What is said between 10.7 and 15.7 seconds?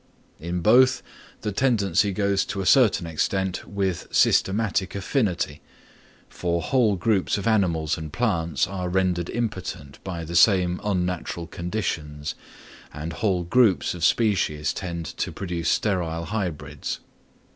unnatural conditions; and whole groups of species tend to produce